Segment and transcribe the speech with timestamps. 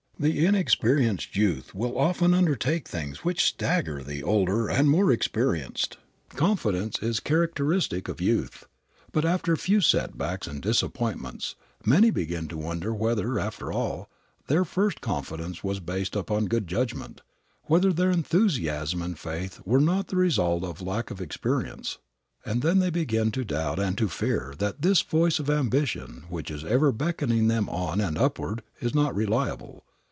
[0.19, 5.97] The inexperienced youth will often undertake things which stagger the older and more experienced.
[6.29, 8.65] Confidence is characteristic of youth;
[9.11, 14.11] but after a few setbacks and disappointments, many begin to wonder whether, after all,
[14.45, 17.21] their first confidence was based upon good judgment,
[17.63, 21.97] whether their enthusiasm and faith were not the result of lack of experience,
[22.45, 26.51] and then they begin to doubt and to fear that this voice of ambition which
[26.51, 29.83] is ever beckoning them on and upward is not reliable.